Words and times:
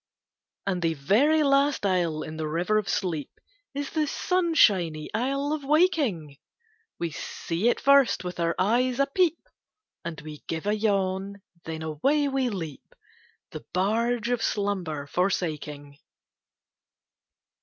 And 0.65 0.81
the 0.81 0.95
very 0.95 1.43
last 1.43 1.85
isle 1.85 2.23
in 2.23 2.37
the 2.37 2.47
River 2.47 2.79
of 2.79 2.89
Sleep 2.89 3.29
Is 3.75 3.91
the 3.91 4.07
sunshiny 4.07 5.13
Isle 5.13 5.53
of 5.53 5.63
Waking. 5.63 6.37
We 6.97 7.11
see 7.11 7.69
it 7.69 7.79
first 7.79 8.23
with 8.23 8.39
our 8.39 8.55
eyes 8.57 8.99
a 8.99 9.05
peep, 9.05 9.47
And 10.03 10.19
we 10.21 10.39
give 10.47 10.65
a 10.65 10.73
yawn—then 10.75 11.83
away 11.83 12.27
we 12.27 12.49
leap, 12.49 12.95
The 13.51 13.63
barge 13.75 14.29
of 14.29 14.41
Slumber 14.41 15.05
forsaking. 15.05 15.99